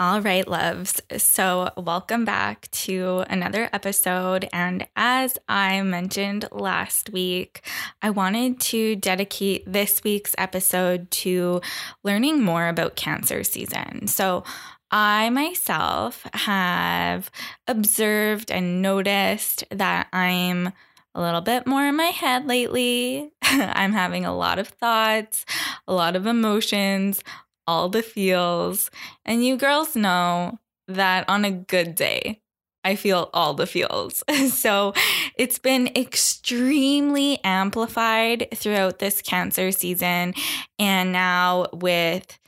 [0.00, 1.02] All right, loves.
[1.16, 4.48] So, welcome back to another episode.
[4.52, 7.62] And as I mentioned last week,
[8.00, 11.62] I wanted to dedicate this week's episode to
[12.04, 14.06] learning more about cancer season.
[14.06, 14.44] So,
[14.92, 17.28] I myself have
[17.66, 20.72] observed and noticed that I'm
[21.12, 23.32] a little bit more in my head lately.
[23.42, 25.44] I'm having a lot of thoughts,
[25.88, 27.24] a lot of emotions,
[27.68, 28.90] all the feels.
[29.26, 32.40] And you girls know that on a good day,
[32.82, 34.24] I feel all the feels.
[34.52, 34.94] so
[35.36, 40.32] it's been extremely amplified throughout this cancer season.
[40.78, 42.38] And now, with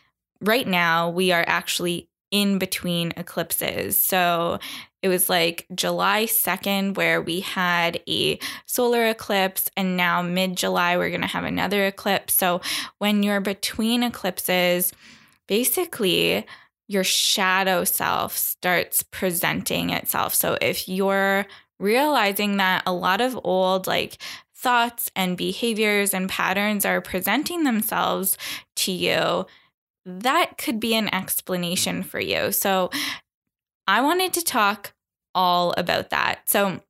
[0.41, 4.03] right now, we are actually in between eclipses.
[4.03, 4.59] So
[5.03, 10.97] it was like July 2nd, where we had a solar eclipse, and now mid July,
[10.97, 12.35] we're going to have another eclipse.
[12.35, 12.61] So
[12.99, 14.93] when you're between eclipses,
[15.49, 16.47] basically,
[16.89, 20.35] your shadow self starts presenting itself.
[20.35, 21.47] So if you're
[21.79, 24.19] realizing that a lot of old, like,
[24.55, 28.37] thoughts and behaviors and patterns are presenting themselves
[28.77, 29.47] to you,
[30.05, 32.53] that could be an explanation for you.
[32.53, 32.91] So,
[33.91, 34.93] I wanted to talk
[35.35, 36.49] all about that.
[36.49, 36.81] So,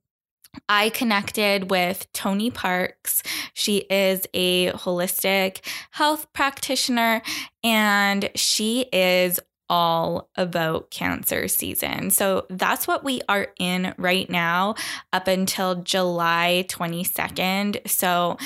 [0.69, 3.23] I connected with Toni Parks.
[3.53, 7.21] She is a holistic health practitioner
[7.63, 12.11] and she is all about cancer season.
[12.11, 14.75] So that's what we are in right now
[15.13, 17.89] up until July 22nd.
[17.89, 18.37] So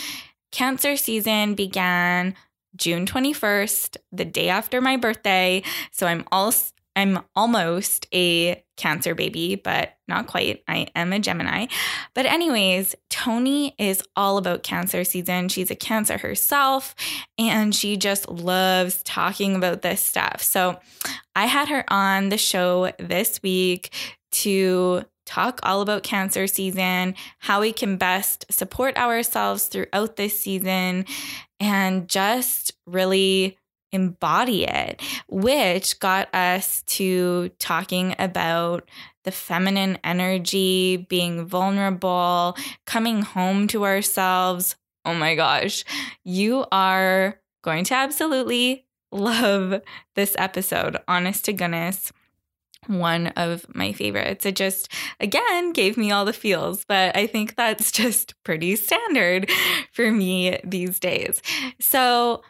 [0.52, 2.36] cancer season began
[2.76, 5.64] June 21st, the day after my birthday.
[5.92, 6.54] So I'm all
[6.96, 10.62] I'm almost a Cancer baby, but not quite.
[10.68, 11.68] I am a Gemini.
[12.14, 15.48] But, anyways, Toni is all about Cancer season.
[15.48, 16.94] She's a Cancer herself,
[17.38, 20.42] and she just loves talking about this stuff.
[20.42, 20.78] So,
[21.36, 23.94] I had her on the show this week
[24.32, 31.06] to talk all about cancer season, how we can best support ourselves throughout this season,
[31.60, 33.58] and just really
[33.92, 38.90] embody it, which got us to talking about
[39.24, 44.76] the feminine energy, being vulnerable, coming home to ourselves.
[45.04, 45.84] Oh my gosh,
[46.24, 49.82] you are going to absolutely love
[50.16, 52.12] this episode, honest to goodness
[52.88, 54.46] one of my favorites.
[54.46, 59.50] It just, again, gave me all the feels, but I think that's just pretty standard
[59.92, 61.42] for me these days.
[61.80, 62.44] So,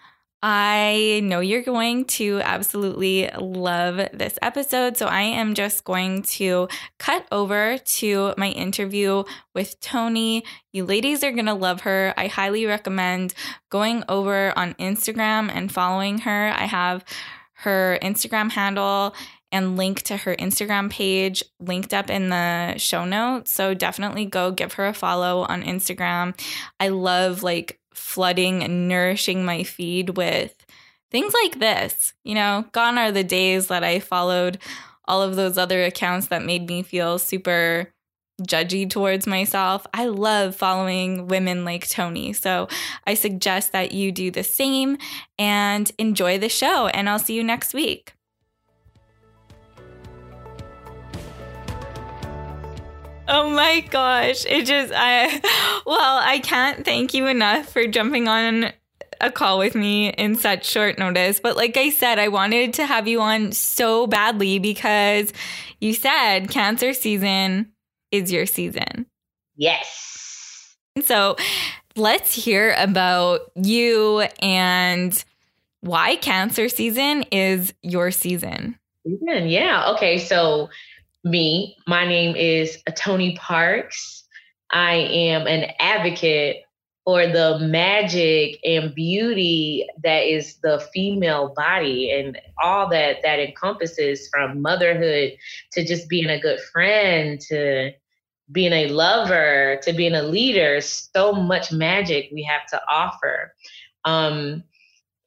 [0.47, 4.95] I know you're going to absolutely love this episode.
[4.95, 6.67] So I am just going to
[7.00, 9.23] cut over to my interview
[9.55, 10.44] with Toni.
[10.72, 12.13] You ladies are going to love her.
[12.16, 13.34] I highly recommend
[13.72, 16.53] going over on Instagram and following her.
[16.55, 17.03] I have
[17.63, 19.16] her Instagram handle
[19.51, 23.51] and link to her Instagram page linked up in the show notes.
[23.51, 26.39] So definitely go give her a follow on Instagram.
[26.79, 30.66] I love like flooding and nourishing my feed with
[31.11, 32.13] things like this.
[32.23, 34.57] You know, gone are the days that I followed
[35.06, 37.94] all of those other accounts that made me feel super
[38.41, 39.88] judgy towards myself.
[39.94, 42.34] I love following women like Toni.
[42.34, 42.67] So
[43.05, 44.97] I suggest that you do the same
[45.39, 46.88] and enjoy the show.
[46.88, 48.14] And I'll see you next week.
[53.27, 54.45] Oh my gosh.
[54.45, 55.27] It just, I,
[55.85, 58.72] well, I can't thank you enough for jumping on
[59.22, 61.39] a call with me in such short notice.
[61.39, 65.33] But like I said, I wanted to have you on so badly because
[65.79, 67.72] you said cancer season
[68.11, 69.07] is your season.
[69.55, 70.75] Yes.
[71.03, 71.35] So
[71.95, 75.23] let's hear about you and
[75.81, 78.78] why cancer season is your season.
[79.03, 79.93] Yeah.
[79.93, 80.17] Okay.
[80.17, 80.69] So
[81.25, 81.75] me.
[81.87, 84.23] My name is Toni Parks.
[84.72, 86.57] I am an advocate
[87.03, 94.27] for the magic and beauty that is the female body and all that that encompasses
[94.29, 95.33] from motherhood
[95.72, 97.91] to just being a good friend to
[98.51, 103.53] being a lover to being a leader so much magic we have to offer
[104.05, 104.63] um,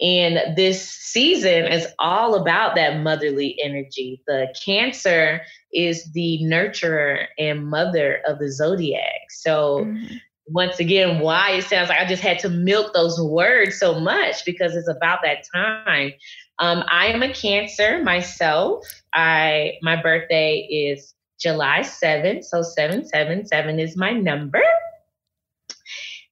[0.01, 4.23] And this season is all about that motherly energy.
[4.27, 5.43] The Cancer
[5.73, 9.31] is the nurturer and mother of the zodiac.
[9.31, 10.15] So, mm-hmm.
[10.47, 14.45] once again, why it sounds like I just had to milk those words so much
[14.45, 16.13] because it's about that time.
[16.61, 18.85] Um, I am a Cancer myself.
[19.15, 24.63] I my birthday is July 7th, so 777 is my number.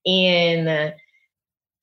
[0.05, 0.93] And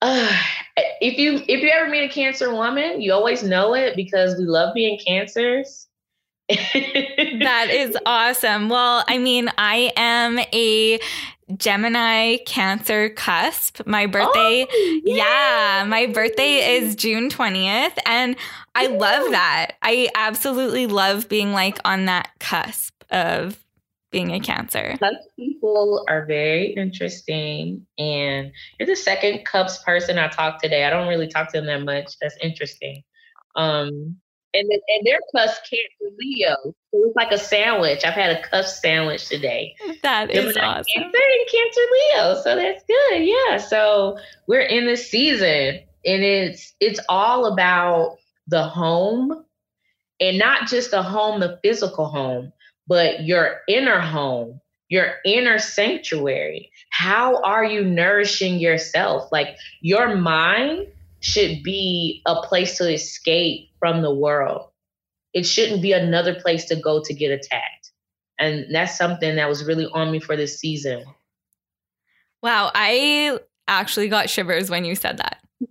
[0.00, 0.36] uh,
[0.76, 4.44] if you if you ever meet a cancer woman, you always know it because we
[4.44, 5.88] love being cancers.
[6.48, 8.68] that is awesome.
[8.68, 11.00] Well, I mean, I am a
[11.56, 13.86] Gemini Cancer cusp.
[13.86, 17.96] My birthday, oh, yeah, my birthday is June 20th.
[18.04, 18.36] And
[18.74, 19.72] I love that.
[19.82, 23.63] I absolutely love being like on that cusp of
[24.14, 24.96] being a Cancer.
[24.98, 27.86] Cusp people are very interesting.
[27.98, 30.84] And you're the second Cusp person I talked today.
[30.84, 32.14] I don't really talk to them that much.
[32.20, 33.02] That's interesting.
[33.56, 34.16] Um,
[34.54, 36.56] and and their cusp Cancer Leo.
[36.62, 38.04] So it's like a sandwich.
[38.04, 39.74] I've had a cusp sandwich today.
[40.02, 40.84] That is awesome.
[40.94, 42.42] Cancer and Cancer Leo.
[42.42, 43.24] So that's good.
[43.24, 43.56] Yeah.
[43.58, 44.16] So
[44.46, 48.16] we're in this season and it's it's all about
[48.46, 49.44] the home
[50.20, 52.52] and not just the home, the physical home,
[52.86, 56.70] but your inner home, your inner sanctuary.
[56.90, 59.30] How are you nourishing yourself?
[59.32, 60.88] Like your mind
[61.20, 64.68] should be a place to escape from the world.
[65.32, 67.90] It shouldn't be another place to go to get attacked.
[68.38, 71.04] And that's something that was really on me for this season.
[72.42, 75.38] Wow, I actually got shivers when you said that.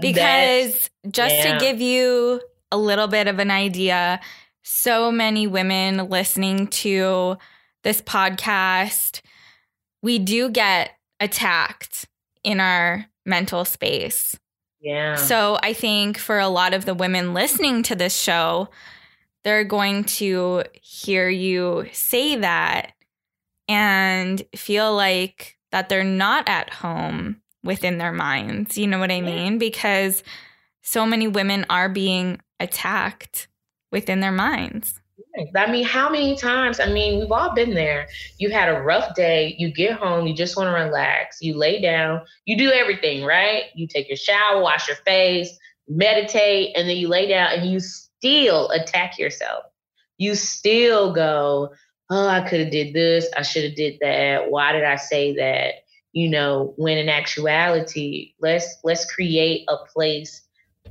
[0.00, 1.54] Because just yeah.
[1.56, 2.40] to give you
[2.72, 4.20] a little bit of an idea,
[4.72, 7.36] so many women listening to
[7.82, 9.20] this podcast,
[10.00, 12.06] we do get attacked
[12.44, 14.38] in our mental space.
[14.80, 15.16] Yeah.
[15.16, 18.68] So I think for a lot of the women listening to this show,
[19.42, 22.92] they're going to hear you say that
[23.68, 28.78] and feel like that they're not at home within their minds.
[28.78, 29.58] You know what I mean?
[29.58, 30.22] Because
[30.80, 33.48] so many women are being attacked
[33.90, 35.00] within their minds.
[35.56, 36.80] I mean, how many times?
[36.80, 38.08] I mean, we've all been there.
[38.38, 41.80] You had a rough day, you get home, you just want to relax, you lay
[41.80, 43.64] down, you do everything, right?
[43.74, 45.56] You take your shower, wash your face,
[45.88, 49.64] meditate, and then you lay down and you still attack yourself.
[50.18, 51.70] You still go,
[52.10, 54.50] oh, I could have did this, I should have did that.
[54.50, 55.74] Why did I say that?
[56.12, 60.42] You know, when in actuality, let's let's create a place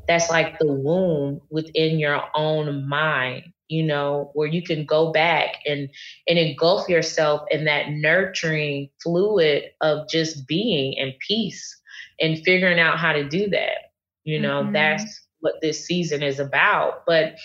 [0.09, 5.59] that's like the womb within your own mind you know where you can go back
[5.65, 5.89] and
[6.27, 11.79] and engulf yourself in that nurturing fluid of just being and peace
[12.19, 13.91] and figuring out how to do that.
[14.25, 14.73] You know mm-hmm.
[14.73, 17.03] that's what this season is about.
[17.05, 17.35] But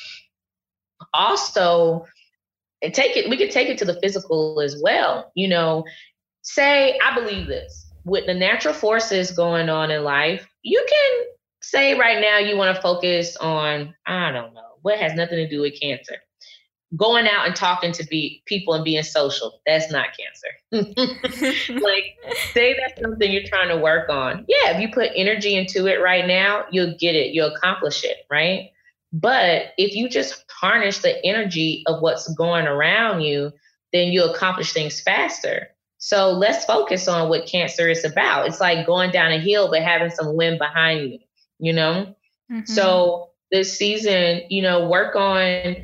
[1.12, 2.06] also
[2.82, 5.30] and take it we could take it to the physical as well.
[5.34, 5.84] You know
[6.46, 11.24] say i believe this with the natural forces going on in life you can
[11.70, 15.48] say right now you want to focus on, I don't know, what has nothing to
[15.48, 16.16] do with cancer.
[16.96, 21.72] Going out and talking to be people and being social, that's not cancer.
[21.82, 22.16] like,
[22.52, 24.44] say that's something you're trying to work on.
[24.46, 28.18] Yeah, if you put energy into it right now, you'll get it, you'll accomplish it,
[28.30, 28.70] right?
[29.12, 33.52] But if you just harness the energy of what's going around you,
[33.92, 35.68] then you accomplish things faster.
[35.98, 38.46] So let's focus on what cancer is about.
[38.46, 41.18] It's like going down a hill, but having some wind behind you
[41.58, 42.14] you know?
[42.50, 42.64] Mm-hmm.
[42.64, 45.76] So this season, you know, work on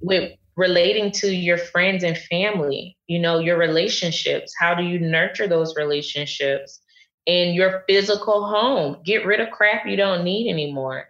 [0.00, 4.52] with relating to your friends and family, you know, your relationships.
[4.58, 6.80] How do you nurture those relationships?
[7.26, 11.08] In your physical home, get rid of crap you don't need anymore.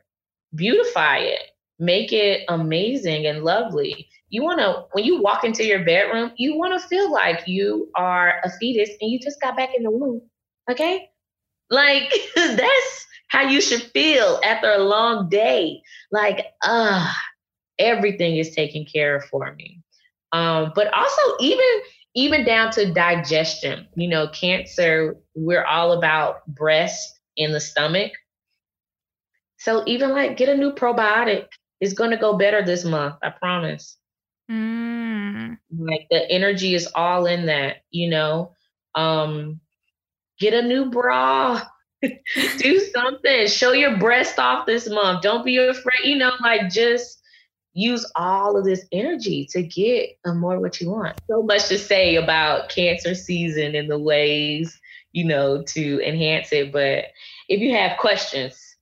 [0.54, 1.40] Beautify it.
[1.78, 4.09] Make it amazing and lovely.
[4.28, 7.88] You want to, when you walk into your bedroom, you want to feel like you
[7.97, 10.23] are a fetus and you just got back in the womb.
[10.71, 11.09] Okay?
[11.71, 15.83] Like that's how you should feel after a long day.
[16.13, 17.15] Like, ah, uh,
[17.79, 19.81] everything is taken care of for me.
[20.33, 21.67] Um, but also even
[22.15, 23.87] even down to digestion.
[23.95, 28.13] You know, cancer, we're all about breast in the stomach.
[29.59, 31.47] So even like get a new probiotic.
[31.81, 33.97] It's gonna go better this month, I promise.
[34.51, 35.57] Mm.
[35.79, 38.55] Like the energy is all in that, you know.
[38.97, 39.61] Um,
[40.41, 41.63] get a new bra
[42.59, 43.47] do something.
[43.47, 45.23] Show your breast off this month.
[45.23, 46.04] Don't be afraid.
[46.04, 47.21] You know, like just
[47.73, 51.16] use all of this energy to get more what you want.
[51.28, 54.78] So much to say about cancer season and the ways,
[55.12, 56.73] you know, to enhance it.
[56.73, 57.07] But
[57.49, 58.76] if you have questions,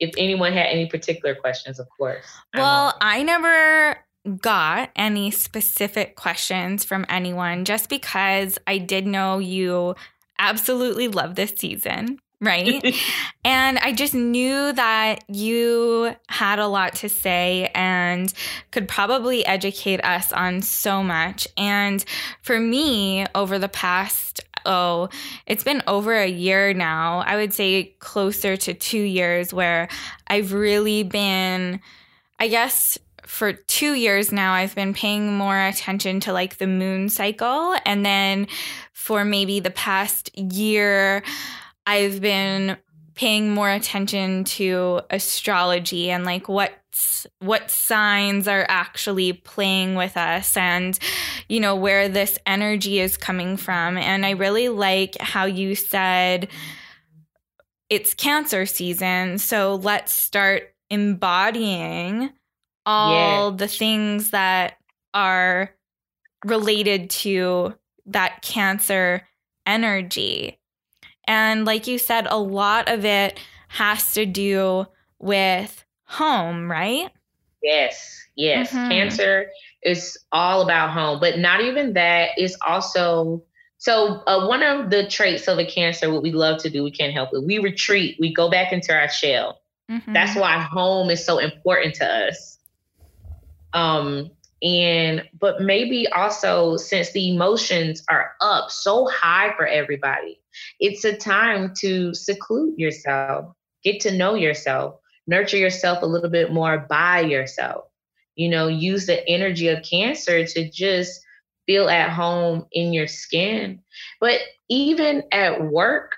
[0.00, 2.26] if anyone had any particular questions, of course.
[2.54, 3.98] Well, I never
[4.40, 9.94] got any specific questions from anyone just because I did know you
[10.38, 12.20] absolutely love this season.
[12.40, 12.94] Right.
[13.44, 18.32] and I just knew that you had a lot to say and
[18.70, 21.48] could probably educate us on so much.
[21.56, 22.04] And
[22.42, 25.08] for me, over the past, oh,
[25.46, 29.88] it's been over a year now, I would say closer to two years, where
[30.28, 31.80] I've really been,
[32.38, 37.08] I guess, for two years now, I've been paying more attention to like the moon
[37.08, 37.76] cycle.
[37.84, 38.46] And then
[38.92, 41.22] for maybe the past year,
[41.88, 42.76] I've been
[43.14, 46.72] paying more attention to astrology and like what
[47.38, 50.98] what signs are actually playing with us and
[51.48, 56.48] you know where this energy is coming from and i really like how you said
[57.88, 62.30] it's cancer season so let's start embodying
[62.86, 63.56] all yeah.
[63.56, 64.78] the things that
[65.14, 65.74] are
[66.44, 67.74] related to
[68.06, 69.26] that cancer
[69.68, 70.57] energy.
[71.28, 74.86] And like you said, a lot of it has to do
[75.18, 77.10] with home, right?
[77.62, 78.72] Yes, yes.
[78.72, 78.90] Mm-hmm.
[78.90, 79.50] Cancer
[79.82, 82.30] is all about home, but not even that.
[82.36, 83.44] It's also
[83.76, 86.90] so uh, one of the traits of a cancer, what we love to do, we
[86.90, 87.44] can't help it.
[87.44, 88.16] We retreat.
[88.18, 89.60] We go back into our shell.
[89.88, 90.12] Mm-hmm.
[90.12, 92.58] That's why home is so important to us.
[93.72, 94.30] Um,
[94.62, 100.40] and but maybe also since the emotions are up so high for everybody,
[100.80, 104.96] it's a time to seclude yourself, get to know yourself,
[105.26, 107.84] nurture yourself a little bit more by yourself.
[108.34, 111.20] You know, use the energy of cancer to just
[111.66, 113.80] feel at home in your skin.
[114.20, 116.14] But even at work,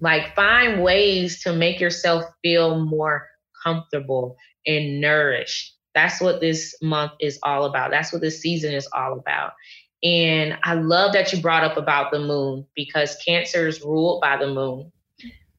[0.00, 3.26] like find ways to make yourself feel more
[3.64, 7.90] comfortable and nourished that's what this month is all about.
[7.90, 9.52] That's what this season is all about.
[10.04, 14.36] And I love that you brought up about the moon because Cancer is ruled by
[14.36, 14.92] the moon.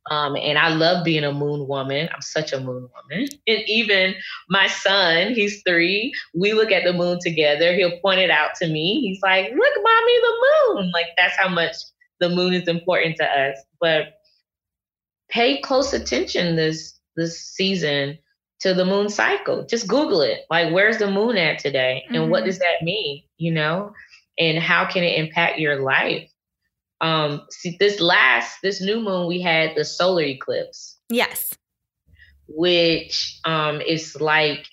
[0.10, 2.08] Um, and I love being a moon woman.
[2.14, 3.28] I'm such a moon woman.
[3.48, 4.16] And even
[4.50, 7.76] my son, he's three, we look at the moon together.
[7.76, 9.02] He'll point it out to me.
[9.02, 10.92] He's like, Look, mommy, the moon.
[10.94, 11.76] Like, that's how much
[12.22, 13.58] the moon is important to us.
[13.80, 14.14] But
[15.30, 18.18] pay close attention this this season
[18.62, 19.66] to the moon cycle.
[19.66, 20.42] Just Google it.
[20.50, 22.04] Like, where's the moon at today?
[22.08, 22.32] And mm-hmm.
[22.32, 23.24] what does that mean?
[23.38, 23.94] You know,
[24.38, 26.30] and how can it impact your life?
[27.02, 30.98] Um, see, this last, this new moon, we had the solar eclipse.
[31.10, 31.54] Yes.
[32.48, 34.66] Which um is like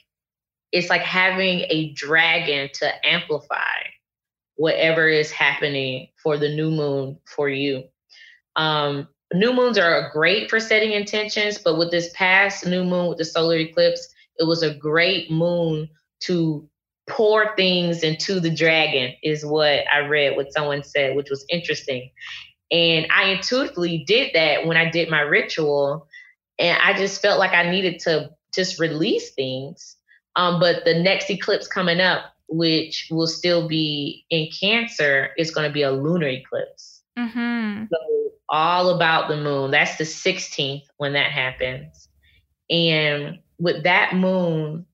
[0.72, 3.56] it's like having a dragon to amplify
[4.56, 7.84] whatever is happening for the new moon for you.
[8.56, 13.18] Um, new moons are great for setting intentions, but with this past new moon with
[13.18, 15.88] the solar eclipse, it was a great moon
[16.20, 16.68] to
[17.08, 22.10] pour things into the dragon, is what I read, what someone said, which was interesting.
[22.70, 26.08] And I intuitively did that when I did my ritual.
[26.58, 29.96] And I just felt like I needed to just release things.
[30.34, 35.68] Um, but the next eclipse coming up, which will still be in Cancer, is going
[35.68, 36.95] to be a lunar eclipse.
[37.18, 37.84] Mm-hmm.
[37.90, 39.70] So all about the moon.
[39.70, 42.08] That's the 16th when that happens.
[42.70, 44.86] And with that moon,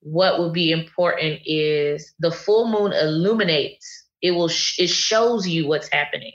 [0.00, 4.06] what will be important is the full moon illuminates.
[4.22, 6.32] It will sh- it shows you what's happening.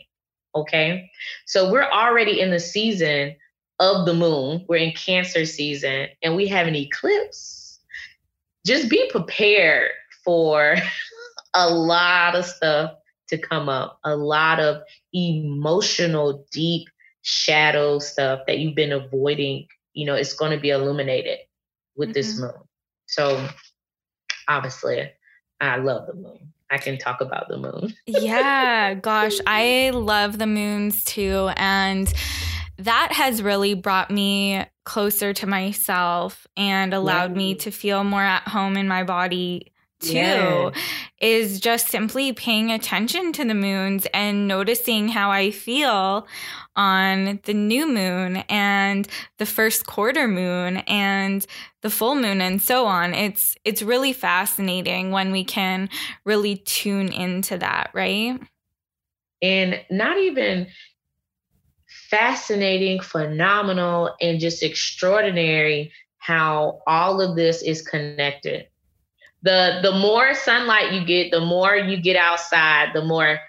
[0.55, 1.09] Okay?
[1.45, 3.35] So we're already in the season
[3.79, 4.65] of the moon.
[4.69, 7.79] We're in Cancer season and we have an eclipse.
[8.65, 9.91] Just be prepared
[10.23, 10.75] for
[11.53, 12.91] a lot of stuff
[13.29, 16.87] to come up, a lot of emotional, deep
[17.21, 21.39] shadow stuff that you've been avoiding, you know, it's going to be illuminated
[21.95, 22.13] with mm-hmm.
[22.13, 22.53] this moon.
[23.07, 23.47] So
[24.47, 25.11] obviously,
[25.59, 26.53] I love the moon.
[26.69, 27.93] I can talk about the moon.
[28.07, 31.49] yeah, gosh, I love the moons too.
[31.55, 32.11] And
[32.79, 37.37] that has really brought me closer to myself and allowed yeah.
[37.37, 39.72] me to feel more at home in my body
[40.03, 40.71] too yeah.
[41.21, 46.27] is just simply paying attention to the moons and noticing how I feel
[46.75, 49.07] on the new moon and
[49.37, 51.45] the first quarter moon and
[51.81, 53.13] the full moon and so on.
[53.13, 55.89] It's it's really fascinating when we can
[56.25, 58.39] really tune into that, right?
[59.41, 60.67] And not even
[62.09, 68.67] fascinating, phenomenal, and just extraordinary how all of this is connected
[69.43, 73.39] the the more sunlight you get, the more you get outside, the more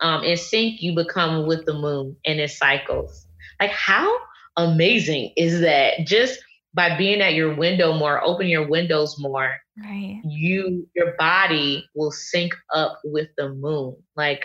[0.00, 3.26] um, in sync you become with the moon and its cycles.
[3.60, 4.14] Like how
[4.56, 6.04] amazing is that?
[6.04, 6.40] Just
[6.74, 10.20] by being at your window more, open your windows more, right.
[10.24, 13.96] you your body will sync up with the moon.
[14.16, 14.44] Like,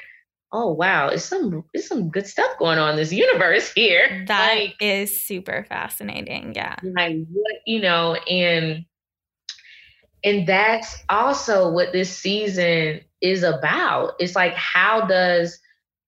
[0.54, 4.24] oh wow, it's some it's some good stuff going on in this universe here.
[4.28, 6.54] That like, is super fascinating.
[6.56, 6.76] Yeah.
[6.84, 8.86] Like what, you know, and
[10.24, 14.14] and that's also what this season is about.
[14.20, 15.60] It's like how does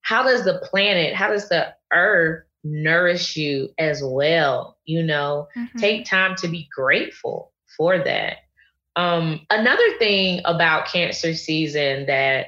[0.01, 4.77] how does the planet, how does the earth nourish you as well?
[4.85, 5.77] You know, mm-hmm.
[5.77, 8.37] take time to be grateful for that.
[8.95, 12.47] Um, another thing about cancer season that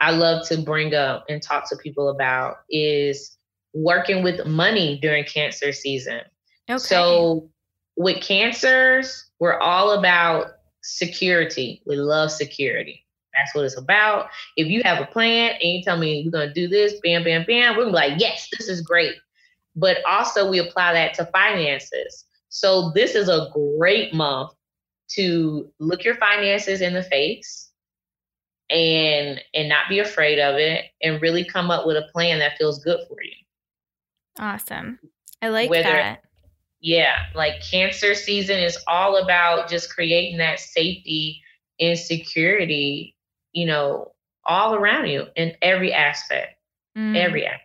[0.00, 3.36] I love to bring up and talk to people about is
[3.74, 6.20] working with money during cancer season.
[6.70, 6.78] Okay.
[6.78, 7.50] So
[7.96, 11.82] with cancers, we're all about security.
[11.86, 13.04] We love security.
[13.34, 14.30] That's what it's about.
[14.56, 17.44] If you have a plan and you tell me you're gonna do this, bam, bam,
[17.46, 19.14] bam, we're like, yes, this is great.
[19.76, 22.24] But also we apply that to finances.
[22.48, 24.52] So this is a great month
[25.10, 27.70] to look your finances in the face
[28.70, 32.58] and and not be afraid of it and really come up with a plan that
[32.58, 33.32] feels good for you.
[34.38, 34.98] Awesome.
[35.40, 36.24] I like Whether, that.
[36.80, 41.42] Yeah, like cancer season is all about just creating that safety
[41.80, 43.16] and security,
[43.52, 44.12] you know,
[44.44, 46.54] all around you in every aspect.
[46.96, 47.16] Mm.
[47.16, 47.64] Every aspect.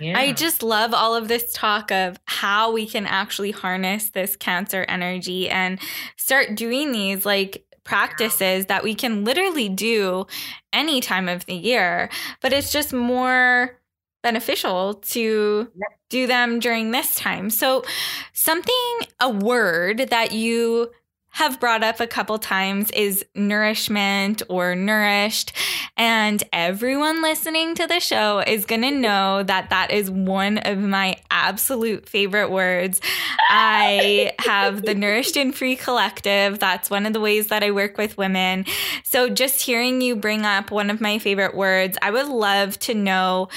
[0.00, 0.18] Yeah.
[0.18, 4.84] I just love all of this talk of how we can actually harness this cancer
[4.88, 5.78] energy and
[6.16, 10.26] start doing these like practices that we can literally do
[10.72, 12.10] any time of the year,
[12.42, 13.77] but it's just more
[14.22, 15.70] beneficial to
[16.08, 17.50] do them during this time.
[17.50, 17.84] So,
[18.32, 18.74] something,
[19.20, 20.90] a word that you
[21.30, 25.52] have brought up a couple times is nourishment or nourished.
[25.96, 30.78] And everyone listening to the show is going to know that that is one of
[30.78, 33.00] my absolute favorite words.
[33.50, 36.58] I have the Nourished and Free Collective.
[36.58, 38.64] That's one of the ways that I work with women.
[39.04, 42.94] So just hearing you bring up one of my favorite words, I would love to
[42.94, 43.48] know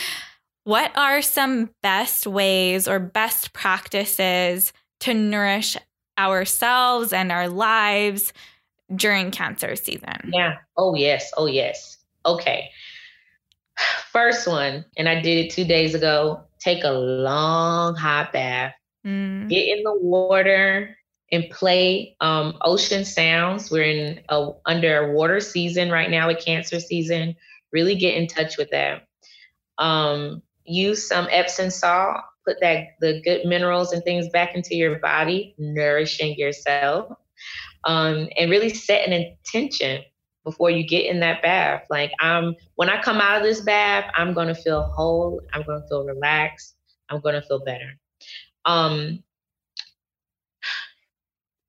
[0.64, 5.76] what are some best ways or best practices to nourish
[6.18, 8.34] ourselves and our lives
[8.94, 10.32] during cancer season?
[10.34, 10.58] Yeah.
[10.78, 11.32] Oh, yes.
[11.38, 11.98] Oh, yes.
[12.26, 12.70] Okay.
[14.12, 18.74] First one, and I did it two days ago take a long hot bath,
[19.06, 19.50] mm.
[19.50, 20.96] get in the water,
[21.32, 23.72] and play um, ocean sounds.
[23.72, 27.36] We're in a, under water season right now, a cancer season.
[27.72, 29.08] Really get in touch with that.
[29.78, 35.00] Um, use some Epsom salt put that the good minerals and things back into your
[35.00, 37.14] body, nourishing yourself,
[37.86, 40.04] um, and really set an intention
[40.44, 41.84] before you get in that bath.
[41.90, 45.42] Like I'm when I come out of this bath, I'm gonna feel whole.
[45.54, 46.76] I'm gonna feel relaxed.
[47.10, 47.98] I'm gonna feel better.
[48.66, 49.24] Um,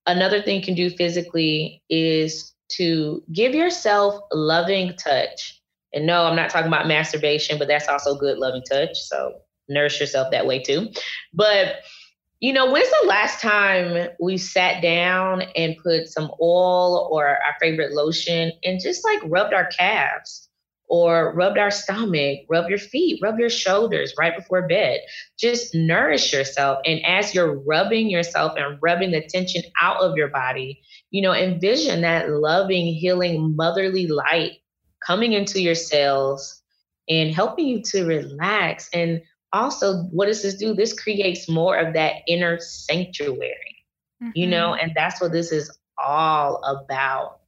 [0.07, 5.62] another thing you can do physically is to give yourself loving touch.
[5.92, 8.96] And no, I'm not talking about masturbation, but that's also good loving touch.
[8.96, 9.35] So
[9.68, 10.88] nourish yourself that way too.
[11.33, 11.76] But
[12.40, 17.55] you know, when's the last time we sat down and put some oil or our
[17.61, 20.48] favorite lotion and just like rubbed our calves
[20.88, 24.98] or rubbed our stomach, rub your feet, rub your shoulders right before bed?
[25.38, 26.81] Just nourish yourself.
[26.85, 31.33] And as you're rubbing yourself and rubbing the tension out of your body, you know,
[31.33, 34.59] envision that loving, healing, motherly light
[35.07, 36.62] coming into your cells
[37.09, 40.75] and helping you to relax and also, what does this do?
[40.75, 43.85] This creates more of that inner sanctuary,
[44.23, 44.31] mm-hmm.
[44.35, 44.85] you know, mm-hmm.
[44.85, 47.41] and that's what this is all about.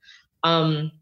[0.43, 0.93] Um,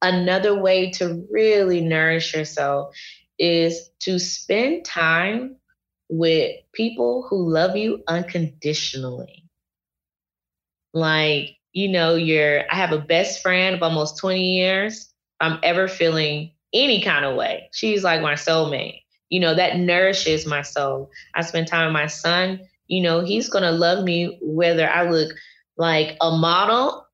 [0.00, 2.94] another way to really nourish yourself
[3.38, 5.56] is to spend time
[6.08, 9.44] with people who love you unconditionally.
[10.94, 15.07] Like, you know, you're, I have a best friend of almost 20 years.
[15.40, 17.70] I'm ever feeling any kind of way.
[17.72, 21.10] She's like my soulmate you know, that nourishes my soul.
[21.34, 25.08] I spend time with my son, you know, he's going to love me whether I
[25.08, 25.32] look
[25.76, 27.06] like a model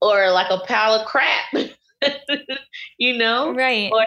[0.00, 1.52] or like a pile of crap,
[2.98, 3.54] you know?
[3.54, 3.90] Right.
[3.92, 4.06] Or,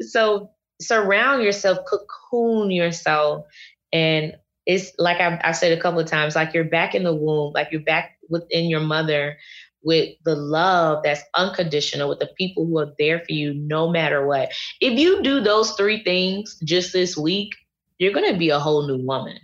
[0.00, 3.46] so surround yourself, cocoon yourself.
[3.92, 7.14] And it's like I, I said a couple of times, like you're back in the
[7.14, 9.36] womb, like you're back within your mother
[9.86, 14.26] with the love that's unconditional, with the people who are there for you no matter
[14.26, 14.50] what.
[14.80, 17.54] If you do those three things just this week,
[17.98, 19.38] you're going to be a whole new woman.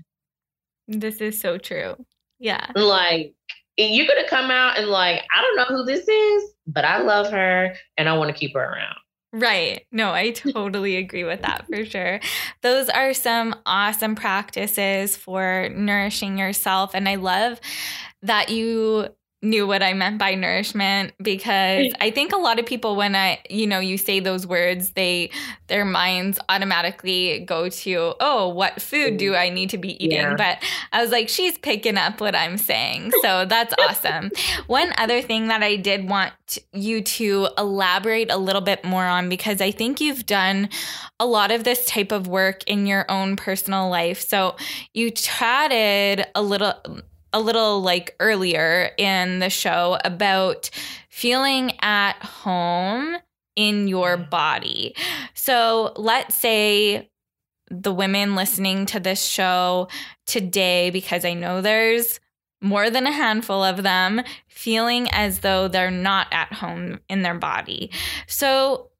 [0.88, 1.94] This is so true.
[2.40, 2.66] Yeah.
[2.74, 3.34] Like,
[3.78, 6.98] you're going to come out and, like, I don't know who this is, but I
[6.98, 8.96] love her and I want to keep her around.
[9.32, 9.86] Right.
[9.92, 12.20] No, I totally agree with that for sure.
[12.60, 16.90] Those are some awesome practices for nourishing yourself.
[16.94, 17.60] And I love
[18.22, 19.08] that you
[19.42, 23.40] knew what I meant by nourishment because I think a lot of people when I
[23.50, 25.30] you know you say those words they
[25.66, 29.38] their minds automatically go to oh what food do mm.
[29.38, 30.34] I need to be eating yeah.
[30.36, 34.30] but I was like she's picking up what I'm saying so that's awesome.
[34.66, 36.32] One other thing that I did want
[36.72, 40.68] you to elaborate a little bit more on because I think you've done
[41.20, 44.20] a lot of this type of work in your own personal life.
[44.20, 44.56] So
[44.92, 46.74] you chatted a little
[47.32, 50.70] a little like earlier in the show about
[51.08, 53.16] feeling at home
[53.56, 54.30] in your mm-hmm.
[54.30, 54.94] body.
[55.34, 57.10] So let's say
[57.70, 59.88] the women listening to this show
[60.26, 62.20] today, because I know there's
[62.60, 67.34] more than a handful of them feeling as though they're not at home in their
[67.34, 67.90] body.
[68.26, 68.90] So,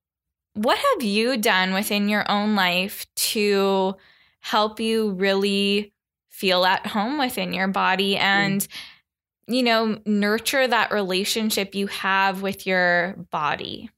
[0.55, 3.95] what have you done within your own life to
[4.41, 5.95] help you really
[6.43, 8.69] feel at home within your body and mm.
[9.47, 13.89] you know nurture that relationship you have with your body.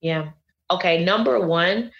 [0.00, 0.30] Yeah.
[0.70, 1.92] Okay number one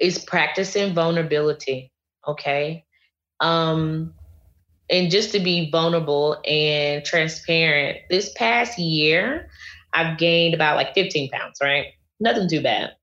[0.00, 1.92] is practicing vulnerability
[2.26, 2.84] okay?
[3.38, 4.14] Um
[4.90, 9.48] and just to be vulnerable and transparent this past year
[9.94, 11.86] i've gained about like 15 pounds right?
[12.18, 12.96] Nothing too bad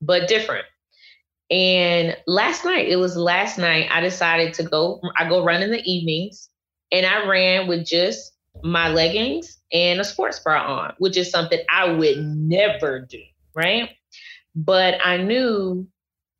[0.00, 0.64] but different
[1.50, 5.70] and last night, it was last night, I decided to go, I go run in
[5.70, 6.50] the evenings
[6.92, 8.32] and I ran with just
[8.62, 13.20] my leggings and a sports bra on, which is something I would never do,
[13.54, 13.90] right?
[14.54, 15.86] But I knew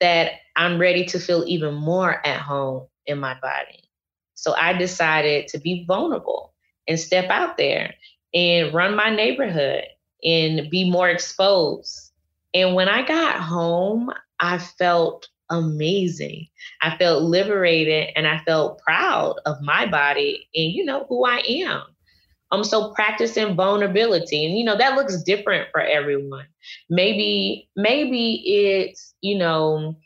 [0.01, 3.91] that I'm ready to feel even more at home in my body.
[4.35, 6.55] So I decided to be vulnerable
[6.87, 7.95] and step out there
[8.35, 9.85] and run my neighborhood
[10.23, 12.13] and be more exposed.
[12.55, 16.47] And when I got home, I felt amazing.
[16.83, 21.39] I felt liberated and I felt proud of my body and you know who I
[21.39, 21.83] am.
[22.51, 26.47] I'm um, so practicing vulnerability and you know that looks different for everyone.
[26.89, 29.97] Maybe maybe it's, you know,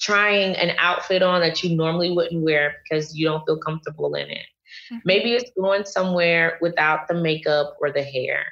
[0.00, 4.28] trying an outfit on that you normally wouldn't wear because you don't feel comfortable in
[4.30, 4.46] it.
[4.92, 4.98] Mm-hmm.
[5.04, 8.44] Maybe it's going somewhere without the makeup or the hair.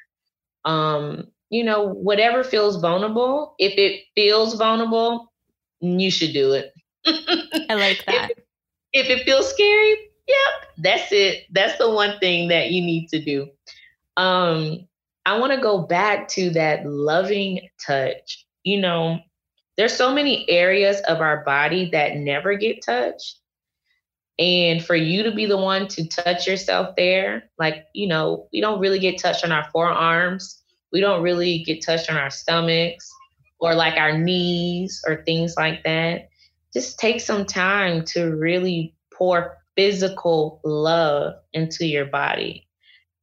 [0.64, 5.32] Um, you know, whatever feels vulnerable, if it feels vulnerable,
[5.80, 6.72] you should do it.
[7.06, 8.30] I like that.
[8.92, 11.44] If, if, it feels scary, yep, that's it.
[11.52, 13.48] That's the one thing that you need to do.
[14.16, 14.86] Um,
[15.24, 18.44] I want to go back to that loving touch.
[18.64, 19.18] You know,
[19.76, 23.38] there's so many areas of our body that never get touched.
[24.38, 28.60] And for you to be the one to touch yourself there, like, you know, we
[28.60, 30.57] don't really get touched on our forearms
[30.92, 33.10] we don't really get touched on our stomachs
[33.60, 36.28] or like our knees or things like that.
[36.72, 42.66] Just take some time to really pour physical love into your body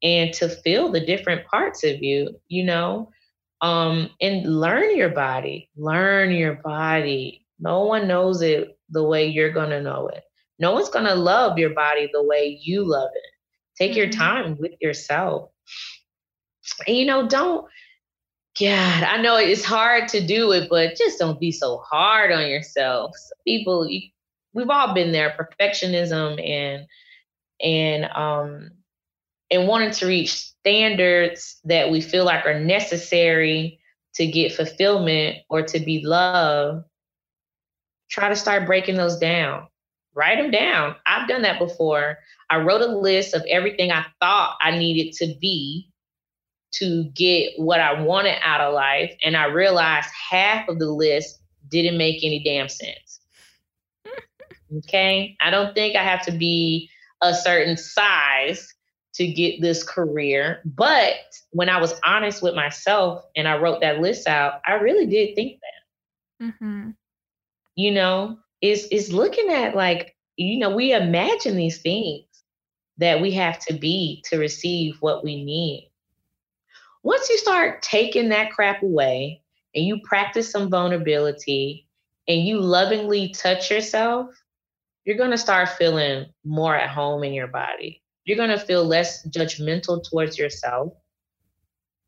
[0.04, 3.12] and to feel the different parts of you, you know,
[3.62, 5.70] um, and learn your body.
[5.76, 7.46] Learn your body.
[7.60, 10.24] No one knows it the way you're going to know it.
[10.60, 13.32] No one's going to love your body the way you love it.
[13.78, 13.98] Take mm-hmm.
[13.98, 15.50] your time with yourself.
[16.88, 17.66] And you know, don't
[18.60, 22.48] God, I know it's hard to do it, but just don't be so hard on
[22.48, 23.12] yourself.
[23.46, 24.10] People, you,
[24.54, 25.36] we've all been there.
[25.38, 26.86] Perfectionism and
[27.62, 28.72] and um
[29.52, 33.80] and wanting to reach standards that we feel like are necessary
[34.16, 36.86] to get fulfillment or to be loved.
[38.10, 39.68] Try to start breaking those down.
[40.14, 40.96] Write them down.
[41.06, 42.20] I've done that before.
[42.50, 45.90] I wrote a list of everything I thought I needed to be
[46.80, 49.16] to get what I wanted out of life.
[49.24, 53.22] And I realized half of the list didn't make any damn sense.
[54.80, 55.36] okay.
[55.40, 56.90] I don't think I have to be
[57.22, 58.74] a certain size
[59.16, 60.62] to get this career.
[60.66, 61.16] But
[61.52, 65.36] when I was honest with myself and I wrote that list out, I really did
[65.36, 66.46] think that.
[66.48, 66.90] Mm-hmm.
[67.78, 72.26] You know, is is looking at like, you know, we imagine these things
[72.98, 75.92] that we have to be to receive what we need.
[77.06, 79.40] Once you start taking that crap away
[79.76, 81.88] and you practice some vulnerability
[82.28, 84.32] and you lovingly touch yourself,
[85.04, 88.02] you're going to start feeling more at home in your body.
[88.24, 90.94] You're going to feel less judgmental towards yourself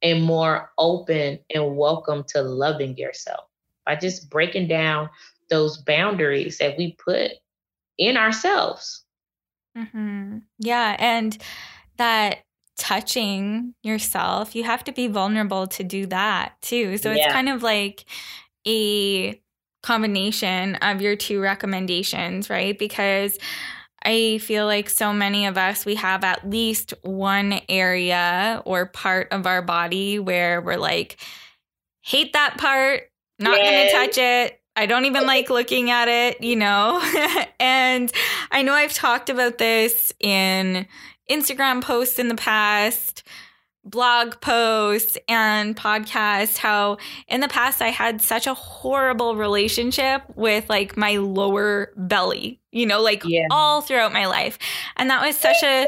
[0.02, 3.46] and more open and welcome to loving yourself
[3.86, 5.12] by just breaking down
[5.52, 7.34] those boundaries that we put
[8.00, 9.06] in ourselves.
[9.78, 10.40] Mm-hmm.
[10.58, 10.96] Yeah.
[10.98, 11.38] And
[11.98, 12.40] that
[12.78, 16.98] touching yourself, you have to be vulnerable to do that too.
[16.98, 17.26] So yeah.
[17.26, 18.06] it's kind of like
[18.68, 19.42] a
[19.84, 22.78] combination of your two recommendations, right?
[22.78, 23.38] Because
[24.04, 29.30] I feel like so many of us, we have at least one area or part
[29.32, 31.18] of our body where we're like,
[32.02, 33.04] hate that part,
[33.40, 33.92] not yes.
[33.92, 34.62] gonna touch it.
[34.76, 37.02] I don't even like looking at it, you know?
[37.60, 38.12] and
[38.52, 40.88] I know I've talked about this in
[41.30, 43.24] Instagram posts in the past
[43.88, 50.70] blog posts and podcasts how in the past I had such a horrible relationship with
[50.70, 53.48] like my lower belly, you know, like yeah.
[53.50, 54.60] all throughout my life.
[54.98, 55.88] And that was such a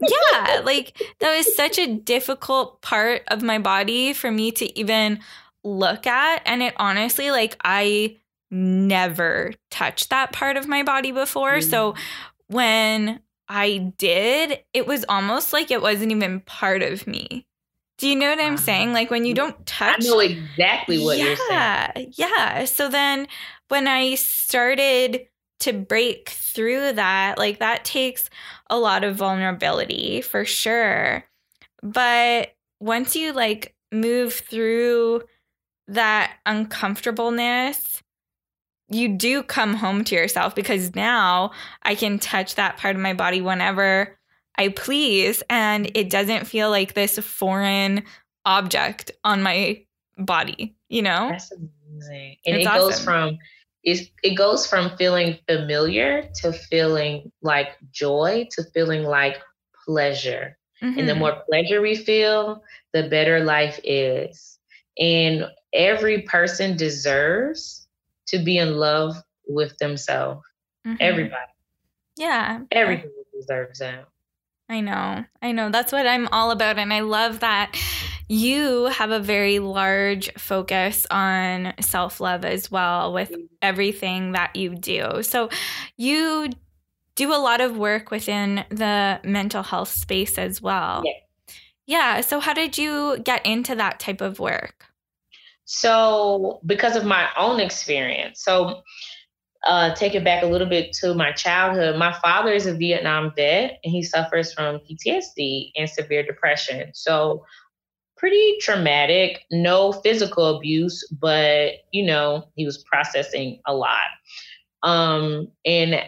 [0.00, 5.20] yeah, like that was such a difficult part of my body for me to even
[5.62, 8.16] look at and it honestly like I
[8.50, 11.56] never touched that part of my body before.
[11.56, 11.70] Mm.
[11.70, 11.94] So
[12.48, 17.46] when I did, it was almost like it wasn't even part of me.
[17.98, 18.92] Do you know what I'm saying?
[18.92, 20.04] Like when you don't touch.
[20.04, 22.12] I know exactly what yeah, you're saying.
[22.16, 22.64] Yeah.
[22.64, 23.28] So then
[23.68, 25.26] when I started
[25.60, 28.28] to break through that, like that takes
[28.68, 31.24] a lot of vulnerability for sure.
[31.82, 35.22] But once you like move through
[35.86, 38.02] that uncomfortableness
[38.88, 41.50] you do come home to yourself because now
[41.82, 44.18] I can touch that part of my body whenever
[44.56, 48.04] I please and it doesn't feel like this foreign
[48.44, 49.84] object on my
[50.18, 51.28] body, you know?
[51.30, 52.36] That's amazing.
[52.46, 53.38] And it's it goes from
[53.82, 59.38] it, it goes from feeling familiar to feeling like joy to feeling like
[59.84, 60.56] pleasure.
[60.82, 60.98] Mm-hmm.
[60.98, 61.20] And the mm-hmm.
[61.20, 64.58] more pleasure we feel, the better life is.
[64.98, 67.83] And every person deserves
[68.26, 70.42] to be in love with themselves.
[70.86, 70.96] Mm-hmm.
[71.00, 71.52] Everybody.
[72.16, 72.60] Yeah.
[72.70, 74.06] Everybody deserves that.
[74.68, 75.24] I know.
[75.42, 75.70] I know.
[75.70, 76.78] That's what I'm all about.
[76.78, 77.76] And I love that
[78.28, 83.44] you have a very large focus on self love as well with mm-hmm.
[83.60, 85.22] everything that you do.
[85.22, 85.50] So
[85.96, 86.50] you
[87.14, 91.02] do a lot of work within the mental health space as well.
[91.04, 91.12] Yeah.
[91.86, 92.20] Yeah.
[92.22, 94.86] So, how did you get into that type of work?
[95.64, 98.82] So, because of my own experience, so
[99.66, 101.96] uh, take it back a little bit to my childhood.
[101.96, 106.90] My father is a Vietnam vet and he suffers from PTSD and severe depression.
[106.92, 107.44] So,
[108.16, 114.08] pretty traumatic, no physical abuse, but you know, he was processing a lot.
[114.82, 116.00] Um, and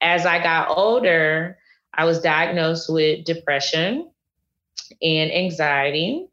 [0.00, 1.58] as I got older,
[1.94, 4.10] I was diagnosed with depression
[5.02, 6.28] and anxiety.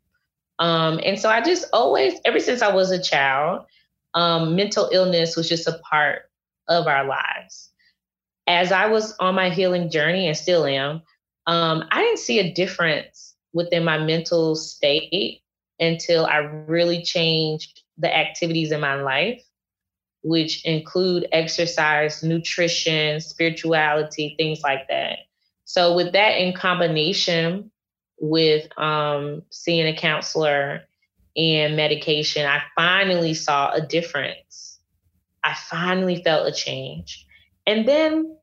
[0.59, 3.65] Um, and so I just always, ever since I was a child,
[4.13, 6.23] um, mental illness was just a part
[6.67, 7.71] of our lives.
[8.47, 11.01] As I was on my healing journey and still am,
[11.47, 15.41] um, I didn't see a difference within my mental state
[15.79, 19.41] until I really changed the activities in my life,
[20.23, 25.19] which include exercise, nutrition, spirituality, things like that.
[25.65, 27.71] So, with that in combination
[28.19, 30.81] with um, seeing a counselor
[31.35, 34.79] and medication, I finally saw a difference.
[35.43, 37.25] I finally felt a change.
[37.67, 38.37] And then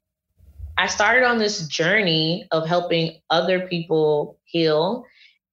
[0.77, 5.05] I started on this journey of helping other people heal.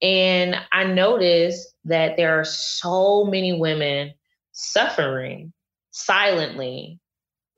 [0.02, 4.14] And I noticed that there are so many women
[4.52, 5.54] suffering
[5.92, 7.00] silently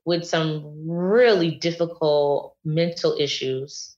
[0.04, 3.96] with some really difficult mental issues.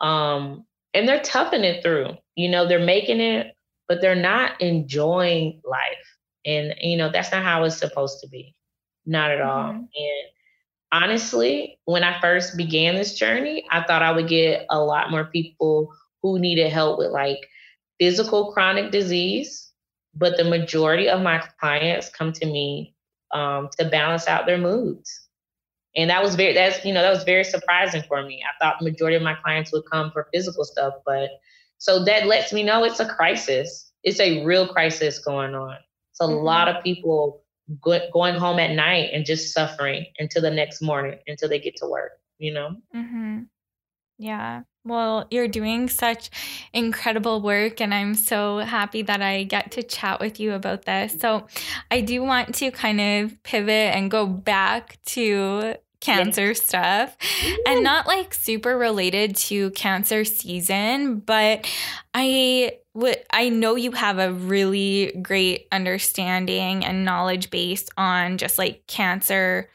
[0.00, 2.16] Um, and they're toughing it through.
[2.34, 3.54] You know, they're making it,
[3.88, 6.16] but they're not enjoying life.
[6.44, 8.54] And, you know, that's not how it's supposed to be.
[9.06, 9.72] Not at all.
[9.72, 9.78] Mm-hmm.
[9.78, 10.28] And
[10.92, 15.24] honestly, when I first began this journey, I thought I would get a lot more
[15.26, 17.48] people who needed help with like
[17.98, 19.72] physical chronic disease.
[20.14, 22.94] But the majority of my clients come to me
[23.32, 25.27] um, to balance out their moods
[25.98, 28.78] and that was very that's you know that was very surprising for me i thought
[28.78, 31.28] the majority of my clients would come for physical stuff but
[31.78, 35.76] so that lets me know it's a crisis it's a real crisis going on
[36.12, 36.44] it's a mm-hmm.
[36.44, 37.42] lot of people
[37.82, 41.76] go- going home at night and just suffering until the next morning until they get
[41.76, 43.40] to work you know mm-hmm.
[44.18, 46.30] yeah well, you're doing such
[46.72, 51.20] incredible work, and I'm so happy that I get to chat with you about this.
[51.20, 51.46] So,
[51.90, 57.16] I do want to kind of pivot and go back to cancer stuff.
[57.66, 61.66] And not like super related to cancer season but
[62.14, 68.58] i would i know you have a really great understanding and knowledge base on just
[68.58, 69.68] like cancer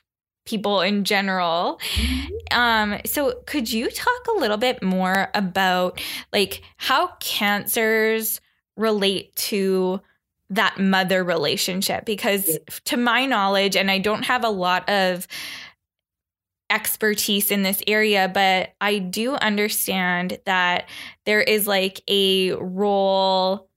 [0.45, 1.79] people in general.
[1.95, 2.59] Mm-hmm.
[2.59, 8.41] um so could you talk a little bit more about like how cancers
[8.75, 10.01] relate to
[10.49, 12.05] that mother relationship?
[12.05, 15.27] Because to my knowledge and I don't have a lot of
[16.73, 20.89] expertise in this area, but I do understand that
[21.25, 23.69] there is like a role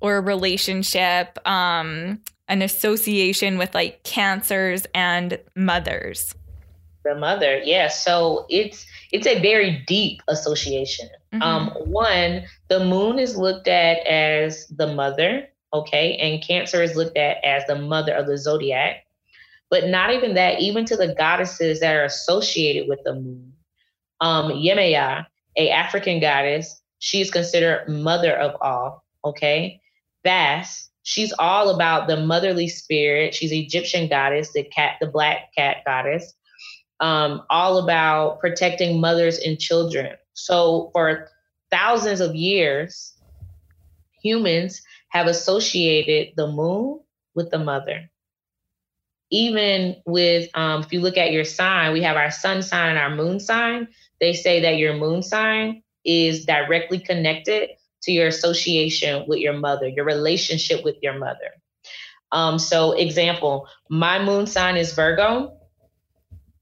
[0.00, 6.34] or a relationship, um, an association with like cancers and mothers.
[7.04, 7.88] The mother, yeah.
[7.88, 11.08] So it's it's a very deep association.
[11.32, 11.42] Mm-hmm.
[11.42, 17.16] Um, one, the moon is looked at as the mother, okay, and Cancer is looked
[17.16, 19.05] at as the mother of the zodiac.
[19.70, 23.52] But not even that, even to the goddesses that are associated with the moon.
[24.20, 25.26] Um, Yemaya,
[25.56, 29.80] a African goddess, she's considered mother of all, okay?
[30.22, 33.34] Bast, she's all about the motherly spirit.
[33.34, 36.34] She's Egyptian goddess, the cat, the black cat goddess,
[37.00, 40.14] um, all about protecting mothers and children.
[40.34, 41.28] So for
[41.70, 43.14] thousands of years,
[44.22, 47.00] humans have associated the moon
[47.34, 48.10] with the mother.
[49.30, 52.98] Even with, um, if you look at your sign, we have our sun sign and
[52.98, 53.88] our moon sign.
[54.20, 57.70] They say that your moon sign is directly connected
[58.02, 61.50] to your association with your mother, your relationship with your mother.
[62.32, 65.58] Um, so, example, my moon sign is Virgo.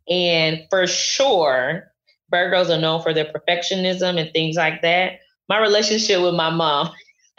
[0.08, 1.92] And for sure,
[2.32, 5.20] Virgos are known for their perfectionism and things like that.
[5.48, 6.90] My relationship with my mom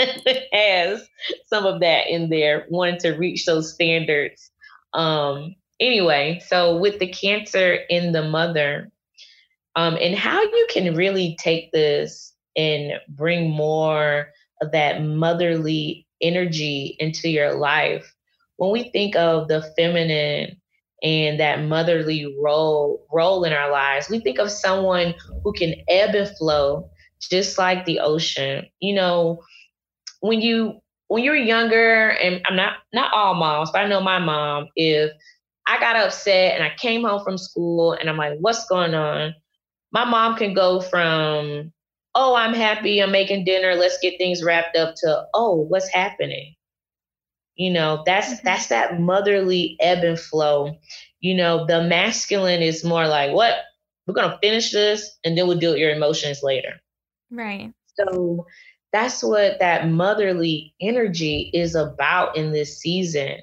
[0.51, 1.07] has
[1.47, 4.51] some of that in there, wanting to reach those standards.
[4.95, 8.91] Um, anyway, so with the cancer in the mother,
[9.75, 14.29] um, and how you can really take this and bring more
[14.61, 18.15] of that motherly energy into your life.
[18.55, 20.55] When we think of the feminine
[21.03, 26.15] and that motherly role role in our lives, we think of someone who can ebb
[26.15, 26.89] and flow
[27.21, 28.65] just like the ocean.
[28.79, 29.43] You know,
[30.21, 34.19] when you when you're younger, and I'm not not all moms, but I know my
[34.19, 35.11] mom, if
[35.67, 39.33] I got upset and I came home from school and I'm like, what's going on?
[39.91, 41.71] My mom can go from
[42.15, 46.55] oh, I'm happy, I'm making dinner, let's get things wrapped up to, oh, what's happening?
[47.55, 48.45] You know, that's mm-hmm.
[48.45, 50.77] that's that motherly ebb and flow.
[51.19, 53.55] You know, the masculine is more like, what?
[54.07, 56.73] We're gonna finish this and then we'll deal with your emotions later.
[57.31, 57.73] Right.
[57.97, 58.45] So
[58.95, 63.39] that's what that motherly energy is about in this season.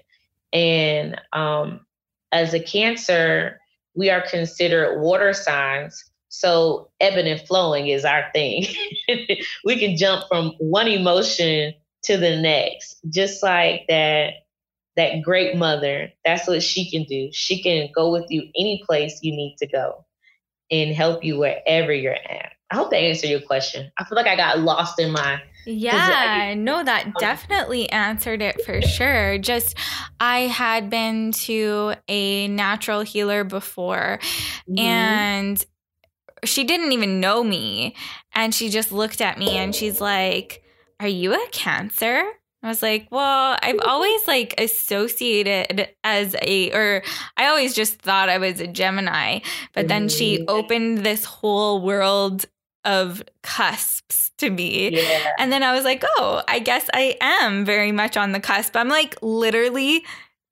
[0.53, 1.85] And um,
[2.33, 3.61] as a cancer,
[3.95, 8.65] we are considered water signs so ebbing and flowing is our thing.
[9.67, 14.47] we can jump from one emotion to the next, just like that
[14.97, 16.11] that great mother.
[16.25, 17.29] That's what she can do.
[17.33, 20.07] She can go with you any place you need to go
[20.71, 22.53] and help you wherever you're at.
[22.73, 23.93] I hope that answered your question.
[23.99, 28.65] I feel like I got lost in my yeah, no, that um, definitely answered it
[28.65, 29.39] for sure.
[29.39, 29.77] Just,
[30.19, 34.19] I had been to a natural healer before,
[34.69, 34.79] mm-hmm.
[34.79, 35.65] and
[36.45, 37.95] she didn't even know me.
[38.35, 40.65] And she just looked at me and she's like,
[40.99, 42.25] Are you a cancer?
[42.65, 47.03] I was like, well, I've always like associated as a, or
[47.37, 49.41] I always just thought I was a Gemini.
[49.75, 50.45] But then she mm.
[50.47, 52.45] opened this whole world
[52.85, 54.91] of cusps to me.
[54.97, 55.29] Yeah.
[55.39, 58.77] And then I was like, oh, I guess I am very much on the cusp.
[58.77, 60.05] I'm like literally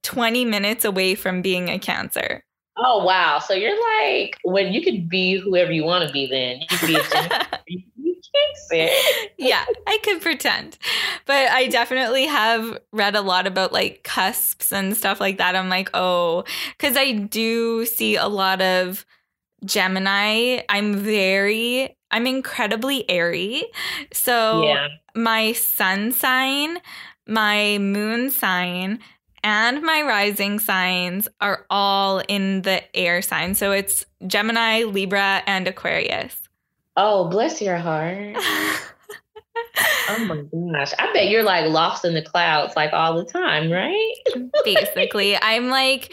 [0.02, 2.44] 20 minutes away from being a Cancer.
[2.82, 3.40] Oh wow!
[3.40, 3.78] So you're
[4.12, 6.26] like when you could be whoever you want to be.
[6.26, 7.84] Then you could be a
[8.34, 8.90] can't
[9.38, 10.78] yeah, I could pretend,
[11.26, 15.56] but I definitely have read a lot about like cusps and stuff like that.
[15.56, 16.44] I'm like, oh,
[16.76, 19.04] because I do see a lot of
[19.64, 20.60] Gemini.
[20.68, 23.64] I'm very, I'm incredibly airy.
[24.12, 24.88] So yeah.
[25.14, 26.78] my sun sign,
[27.26, 29.00] my moon sign,
[29.42, 33.54] and my rising signs are all in the air sign.
[33.54, 36.48] So it's Gemini, Libra, and Aquarius.
[36.96, 38.36] Oh, bless your heart.
[38.36, 40.36] oh my
[40.78, 40.92] gosh.
[40.98, 44.14] I bet you're like lost in the clouds like all the time, right?
[44.64, 46.12] Basically, I'm like,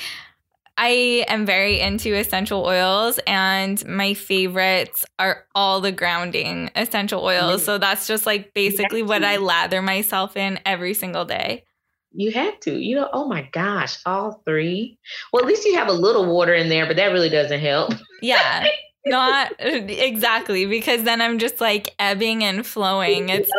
[0.78, 7.66] I am very into essential oils, and my favorites are all the grounding essential oils.
[7.66, 11.64] So that's just like basically what I lather myself in every single day.
[12.12, 12.78] You have to.
[12.78, 14.98] You know, oh my gosh, all three.
[15.34, 17.94] Well, at least you have a little water in there, but that really doesn't help.
[18.22, 18.68] Yeah.
[19.06, 23.30] Not exactly because then I'm just like ebbing and flowing.
[23.38, 23.52] It's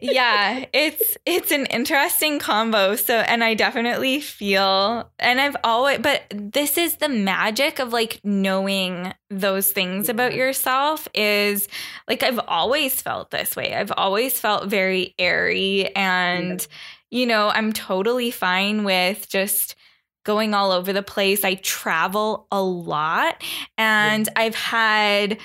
[0.00, 2.94] yeah, it's it's an interesting combo.
[2.94, 8.20] So and I definitely feel and I've always but this is the magic of like
[8.22, 11.68] knowing those things about yourself is
[12.06, 13.74] like I've always felt this way.
[13.74, 16.76] I've always felt very airy and yeah
[17.14, 19.76] you know, I'm totally fine with just
[20.24, 21.44] going all over the place.
[21.44, 23.42] I travel a lot
[23.78, 25.38] and I've had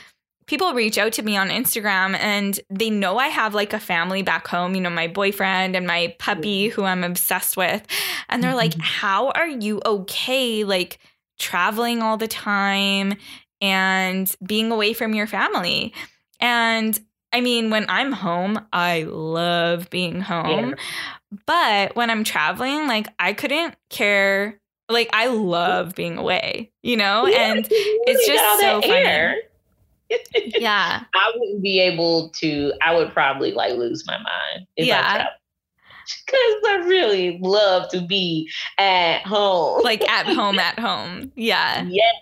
[0.48, 4.24] people reach out to me on Instagram and they know I have like a family
[4.24, 7.86] back home, you know, my boyfriend and my puppy who I'm obsessed with.
[8.30, 8.82] And they're like, mm-hmm.
[8.82, 10.64] How are you okay?
[10.64, 10.98] Like
[11.38, 13.14] traveling all the time
[13.62, 15.94] and being away from your family.
[16.40, 17.00] And
[17.32, 20.70] I mean, when I'm home, I love being home.
[20.70, 20.76] Yeah.
[21.46, 24.60] But when I'm traveling, like I couldn't care.
[24.90, 27.28] Like I love being away, you know?
[27.28, 29.42] Yeah, and it's just so funny.
[30.60, 31.04] yeah.
[31.14, 34.68] I wouldn't be able to, I would probably like lose my mind.
[34.78, 35.28] yeah.
[36.26, 39.84] Because I really love to be at home.
[39.84, 41.32] Like at home, at home.
[41.36, 41.86] Yeah.
[41.88, 42.16] Yes.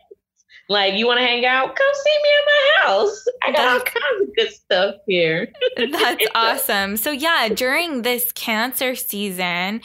[0.70, 1.76] Like, you want to hang out?
[1.76, 3.26] Come see me at my house.
[3.44, 5.52] I got all kinds of good stuff here.
[5.78, 6.98] that's uh, awesome.
[6.98, 9.82] So, yeah, during this cancer season,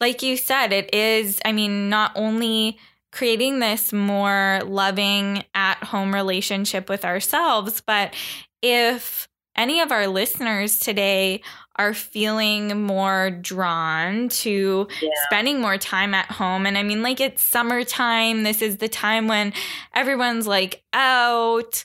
[0.00, 2.78] like you said, it is, I mean, not only
[3.12, 8.14] creating this more loving at home relationship with ourselves, but
[8.60, 11.42] if any of our listeners today
[11.78, 15.10] are feeling more drawn to yeah.
[15.24, 16.66] spending more time at home.
[16.66, 18.42] And I mean, like it's summertime.
[18.42, 19.52] This is the time when
[19.94, 21.84] everyone's like out,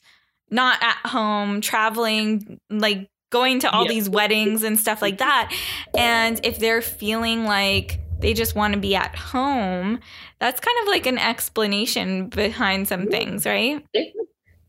[0.50, 3.90] not at home, traveling, like going to all yeah.
[3.90, 5.54] these weddings and stuff like that.
[5.98, 10.00] And if they're feeling like they just want to be at home,
[10.40, 13.86] that's kind of like an explanation behind some things, right?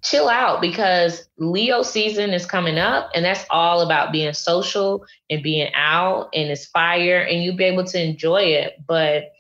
[0.03, 5.43] Chill out because Leo season is coming up and that's all about being social and
[5.43, 8.75] being out and it's fire and you'll be able to enjoy it.
[8.87, 9.33] But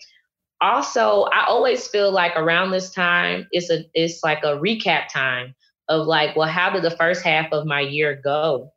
[0.61, 5.55] also I always feel like around this time it's a it's like a recap time
[5.89, 8.73] of like, well, how did the first half of my year go?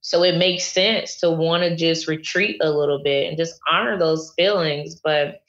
[0.00, 3.98] So it makes sense to want to just retreat a little bit and just honor
[3.98, 5.00] those feelings.
[5.02, 5.40] But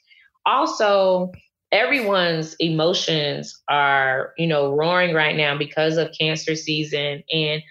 [0.44, 1.30] also
[1.72, 7.62] everyone's emotions are, you know, roaring right now because of cancer season and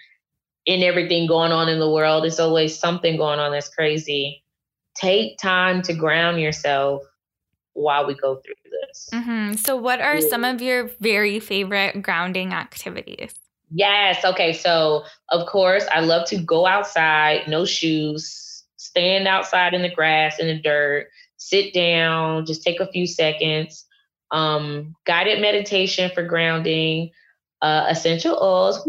[0.66, 2.24] in everything going on in the world.
[2.24, 4.42] There's always something going on that's crazy.
[4.94, 7.02] Take time to ground yourself
[7.74, 8.54] while we go through
[8.86, 9.08] this.
[9.12, 9.54] Mm-hmm.
[9.54, 10.28] So, what are yeah.
[10.28, 13.34] some of your very favorite grounding activities?
[13.70, 14.24] Yes.
[14.24, 14.52] Okay.
[14.52, 20.40] So, of course, I love to go outside, no shoes, stand outside in the grass,
[20.40, 23.84] in the dirt, sit down, just take a few seconds,
[24.30, 27.10] um, guided meditation for grounding,
[27.62, 28.82] uh, essential oils.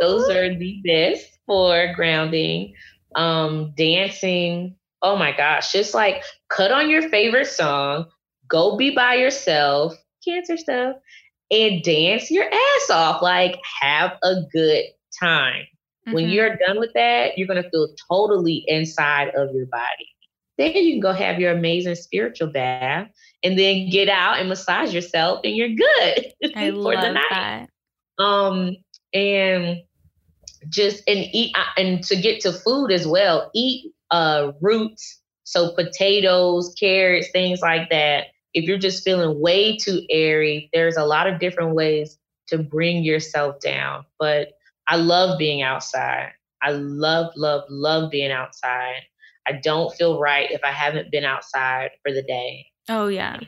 [0.00, 2.74] Those are the best for grounding.
[3.14, 4.76] Um, dancing.
[5.02, 8.06] Oh my gosh, just like cut on your favorite song,
[8.48, 9.94] go be by yourself,
[10.24, 10.96] cancer stuff,
[11.50, 13.22] and dance your ass off.
[13.22, 14.84] Like, have a good
[15.18, 15.62] time.
[16.06, 16.14] Mm-hmm.
[16.14, 20.08] When you're done with that, you're going to feel totally inside of your body.
[20.60, 23.08] Then you can go have your amazing spiritual bath
[23.42, 27.68] and then get out and massage yourself and you're good I for love the night.
[28.18, 28.22] That.
[28.22, 28.76] Um
[29.14, 29.78] and
[30.68, 35.74] just and eat uh, and to get to food as well, eat uh roots, so
[35.74, 38.26] potatoes, carrots, things like that.
[38.52, 43.02] If you're just feeling way too airy, there's a lot of different ways to bring
[43.02, 44.04] yourself down.
[44.18, 44.48] But
[44.88, 46.32] I love being outside.
[46.60, 49.02] I love, love, love being outside.
[49.46, 52.66] I don't feel right if I haven't been outside for the day.
[52.88, 53.40] Oh, yeah.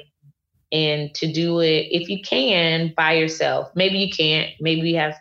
[0.72, 3.70] And to do it, if you can, by yourself.
[3.74, 4.50] Maybe you can't.
[4.60, 5.16] Maybe you have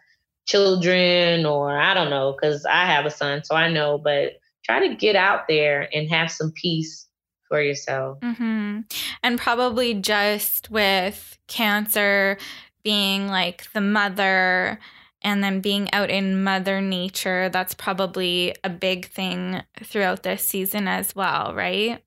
[0.47, 4.87] children, or I don't know, because I have a son, so I know, but try
[4.87, 7.07] to get out there and have some peace
[7.47, 8.19] for yourself.
[8.21, 8.79] Mm-hmm.
[9.23, 12.37] And probably just with cancer
[12.83, 14.79] being like the mother
[15.23, 20.87] and then being out in mother nature that's probably a big thing throughout this season
[20.87, 22.03] as well right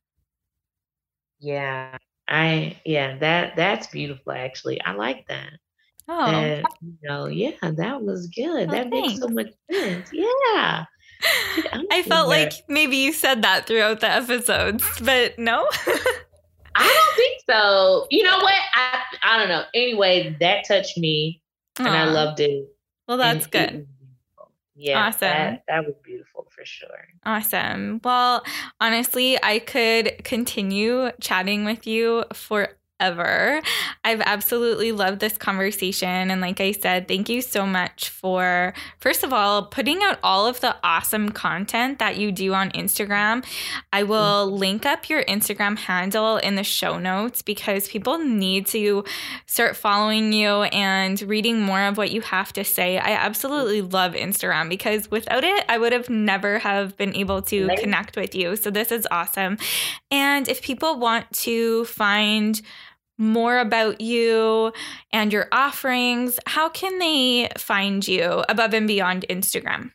[1.45, 1.97] yeah.
[2.27, 4.81] I yeah, that that's beautiful actually.
[4.81, 5.51] I like that.
[6.09, 6.27] Oh.
[6.27, 8.69] And, you know, yeah, that was good.
[8.69, 9.09] Oh, that thanks.
[9.09, 10.11] makes so much sense.
[10.12, 10.85] Yeah.
[11.91, 15.67] I felt like maybe you said that throughout the episodes, but no.
[16.77, 18.07] I don't think so.
[18.11, 18.55] You know what?
[18.75, 19.65] I I don't know.
[19.75, 21.43] Anyway, that touched me
[21.77, 21.87] Aww.
[21.87, 22.74] and I loved it.
[23.07, 23.88] Well, that's and good.
[24.76, 25.07] Yeah.
[25.07, 25.20] Awesome.
[25.20, 26.88] That, that was beautiful for sure.
[27.24, 28.00] Awesome.
[28.02, 28.44] Well,
[28.80, 32.70] honestly, I could continue chatting with you for
[33.01, 33.61] ever.
[34.05, 36.30] I've absolutely loved this conversation.
[36.30, 40.47] And like I said, thank you so much for, first of all, putting out all
[40.47, 43.45] of the awesome content that you do on Instagram.
[43.92, 44.57] I will mm-hmm.
[44.57, 49.05] link up your Instagram handle in the show notes because people need to
[49.47, 52.99] start following you and reading more of what you have to say.
[52.99, 57.68] I absolutely love Instagram because without it, I would have never have been able to
[57.78, 58.57] connect with you.
[58.57, 59.59] So this is awesome.
[60.11, 62.61] And if people want to find
[63.19, 64.73] more about you
[65.12, 69.93] and your offerings, how can they find you above and beyond Instagram?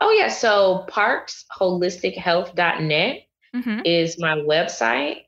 [0.00, 0.28] Oh, yeah.
[0.28, 3.22] So parksholistichealth.net
[3.54, 3.80] mm-hmm.
[3.84, 5.24] is my website.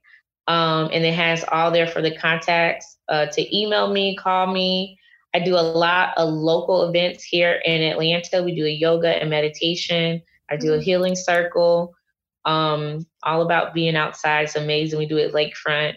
[0.46, 4.98] Um, and it has all there for the contacts uh, to email me, call me.
[5.34, 8.42] I do a lot of local events here in Atlanta.
[8.42, 10.22] We do a yoga and meditation.
[10.50, 10.80] I do mm-hmm.
[10.80, 11.94] a healing circle.
[12.46, 14.44] Um, all about being outside.
[14.44, 14.98] It's amazing.
[14.98, 15.96] We do it lakefront.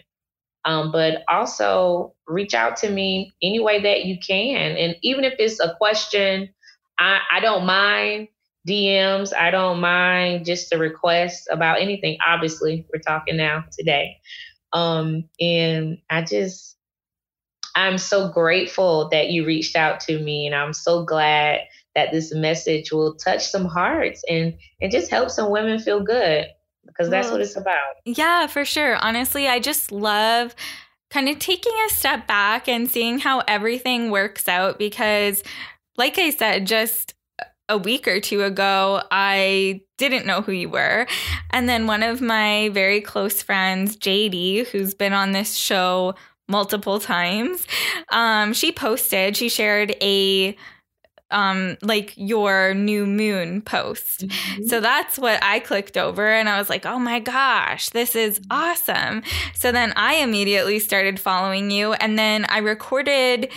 [0.66, 4.76] Um, but also reach out to me any way that you can.
[4.76, 6.48] And even if it's a question,
[6.98, 8.28] I, I don't mind
[8.68, 9.34] DMs.
[9.34, 12.16] I don't mind just a request about anything.
[12.26, 14.16] Obviously, we're talking now today.
[14.72, 16.76] Um, and I just,
[17.76, 20.46] I'm so grateful that you reached out to me.
[20.46, 21.60] And I'm so glad
[21.94, 26.46] that this message will touch some hearts and, and just help some women feel good
[26.94, 27.96] because that's well, what it's about.
[28.04, 28.96] Yeah, for sure.
[28.96, 30.54] Honestly, I just love
[31.10, 35.42] kind of taking a step back and seeing how everything works out because,
[35.96, 37.14] like I said, just
[37.68, 41.06] a week or two ago, I didn't know who you were.
[41.50, 46.14] And then one of my very close friends, JD, who's been on this show
[46.48, 47.66] multiple times,
[48.10, 50.56] um, she posted, she shared a
[51.30, 54.26] um like your new moon post.
[54.26, 54.64] Mm-hmm.
[54.64, 58.40] So that's what I clicked over and I was like, "Oh my gosh, this is
[58.50, 59.22] awesome."
[59.54, 63.50] So then I immediately started following you and then I recorded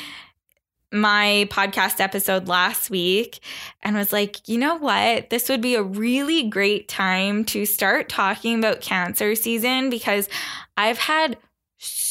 [0.91, 3.39] my podcast episode last week
[3.83, 5.29] and was like, you know what?
[5.29, 10.29] This would be a really great time to start talking about cancer season because
[10.77, 11.37] I've had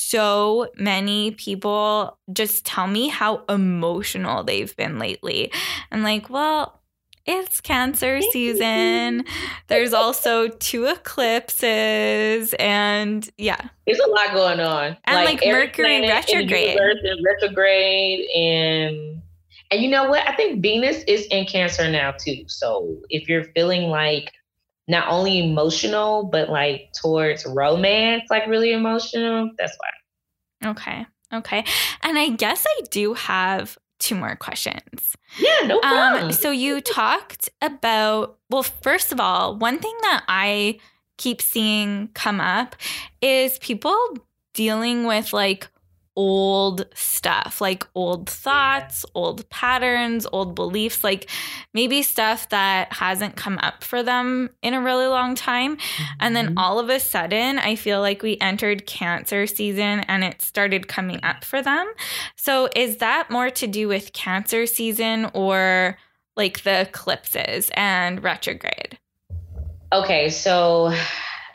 [0.08, 5.50] so many people just tell me how emotional they've been lately.
[5.90, 6.80] I'm like, well,
[7.26, 9.24] it's cancer season.
[9.66, 13.68] There's also two eclipses and yeah.
[13.86, 14.96] There's a lot going on.
[15.04, 16.78] And like, like Mercury retrograde.
[16.78, 19.22] And retrograde and
[19.72, 20.28] and you know what?
[20.28, 22.44] I think Venus is in Cancer now too.
[22.46, 24.32] So if you're feeling like
[24.88, 30.70] not only emotional, but like towards romance, like really emotional, that's why.
[30.70, 31.06] Okay.
[31.32, 31.64] Okay.
[32.02, 35.16] And I guess I do have two more questions.
[35.38, 36.24] Yeah, no um, problem.
[36.26, 40.78] Um, so you talked about, well, first of all, one thing that I
[41.16, 42.76] keep seeing come up
[43.20, 43.96] is people
[44.54, 45.68] dealing with like
[46.16, 51.28] old stuff, like old thoughts, old patterns, old beliefs, like
[51.74, 55.76] maybe stuff that hasn't come up for them in a really long time.
[56.18, 56.58] And then mm-hmm.
[56.58, 61.20] all of a sudden, I feel like we entered cancer season and it started coming
[61.22, 61.86] up for them.
[62.36, 65.98] So is that more to do with cancer season or
[66.36, 68.98] like the eclipses and retrograde?
[69.92, 70.92] Okay, so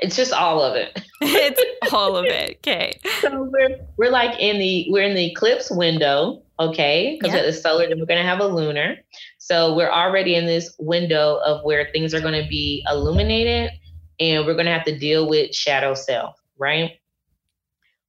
[0.02, 0.99] it's just all of it.
[1.22, 2.58] it's all of it.
[2.58, 2.99] Okay.
[3.22, 7.18] So we're we're like in the we're in the eclipse window, okay?
[7.20, 7.45] Because yep.
[7.45, 8.97] it's solar, then we're gonna have a lunar.
[9.38, 13.72] So we're already in this window of where things are gonna be illuminated
[14.20, 16.93] and we're gonna have to deal with shadow self, right?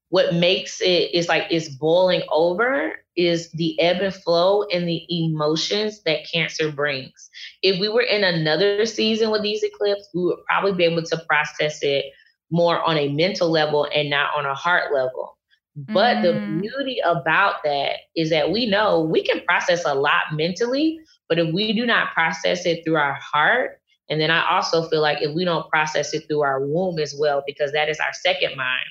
[0.09, 5.05] What makes it is like it's boiling over is the ebb and flow and the
[5.09, 7.31] emotions that cancer brings.
[7.63, 11.25] If we were in another season with these eclipses, we would probably be able to
[11.29, 12.07] process it
[12.51, 15.39] more on a mental level and not on a heart level.
[15.75, 16.23] But mm.
[16.23, 21.39] the beauty about that is that we know we can process a lot mentally, but
[21.39, 25.23] if we do not process it through our heart, and then I also feel like
[25.23, 28.57] if we don't process it through our womb as well, because that is our second
[28.57, 28.85] mind,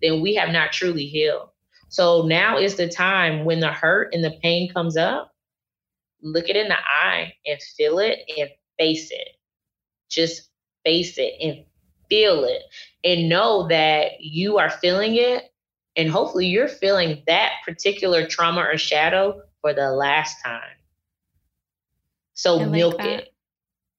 [0.00, 1.50] then we have not truly healed.
[1.90, 5.31] So now is the time when the hurt and the pain comes up,
[6.22, 8.48] look it in the eye and feel it and
[8.78, 9.28] face it.
[10.08, 10.50] Just
[10.84, 11.64] face it and
[12.08, 12.62] feel it
[13.04, 15.52] and know that you are feeling it.
[15.96, 20.76] And hopefully you're feeling that particular trauma or shadow for the last time.
[22.34, 23.06] So like milk that.
[23.06, 23.34] it,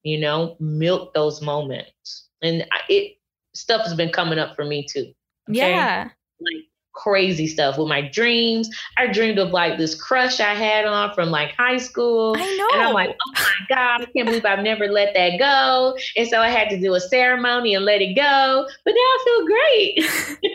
[0.03, 2.29] you know, milk those moments.
[2.41, 3.17] And it
[3.53, 5.13] stuff has been coming up for me too.
[5.49, 5.71] Okay?
[5.71, 6.09] Yeah.
[6.39, 8.69] Like crazy stuff with my dreams.
[8.97, 12.35] I dreamed of like this crush I had on from like high school.
[12.37, 12.69] I know.
[12.73, 15.97] And I'm like, oh my God, I can't believe I've never let that go.
[16.15, 18.67] And so I had to do a ceremony and let it go.
[18.85, 20.53] But now I feel great.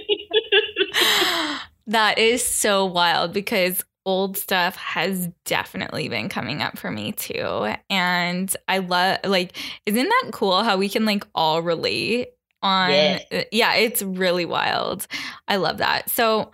[1.88, 7.74] That is so wild because old stuff has definitely been coming up for me too.
[7.88, 12.28] And I love, like, isn't that cool how we can like all relate
[12.62, 12.90] on?
[12.90, 13.46] Yes.
[13.52, 15.06] Yeah, it's really wild.
[15.46, 16.10] I love that.
[16.10, 16.50] So,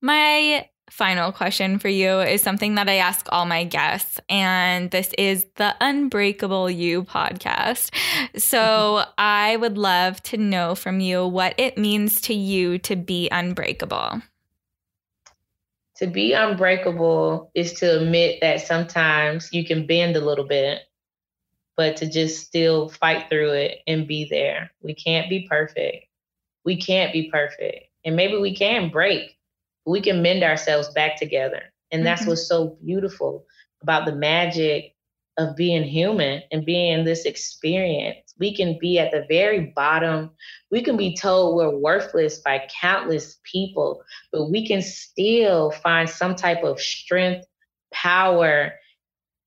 [0.00, 5.12] my final question for you is something that I ask all my guests, and this
[5.18, 7.90] is the Unbreakable You podcast.
[7.90, 8.38] Mm-hmm.
[8.38, 13.28] So I would love to know from you what it means to you to be
[13.30, 14.22] unbreakable.
[15.96, 20.80] To be unbreakable is to admit that sometimes you can bend a little bit,
[21.76, 24.70] but to just still fight through it and be there.
[24.82, 26.06] We can't be perfect.
[26.64, 27.84] We can't be perfect.
[28.04, 29.36] And maybe we can break
[29.86, 31.62] we can mend ourselves back together.
[31.92, 32.30] And that's mm-hmm.
[32.30, 33.46] what's so beautiful
[33.82, 34.94] about the magic
[35.38, 38.34] of being human and being this experience.
[38.38, 40.30] We can be at the very bottom.
[40.70, 44.02] We can be told we're worthless by countless people,
[44.32, 47.46] but we can still find some type of strength,
[47.92, 48.72] power,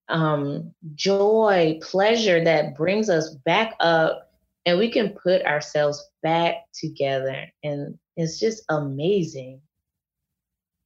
[0.09, 4.31] um, joy, pleasure that brings us back up
[4.65, 7.45] and we can put ourselves back together.
[7.63, 9.61] And it's just amazing.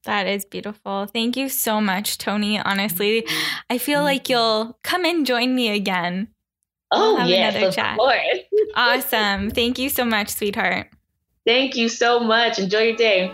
[0.04, 1.06] That is beautiful.
[1.06, 2.60] Thank you so much, Toni.
[2.60, 3.26] Honestly,
[3.70, 6.28] I feel like you'll come and join me again.
[6.92, 7.98] Oh, we'll yes, of chat.
[7.98, 8.40] course.
[8.76, 9.50] awesome.
[9.50, 10.90] Thank you so much, sweetheart.
[11.46, 12.60] Thank you so much.
[12.60, 13.34] Enjoy your day.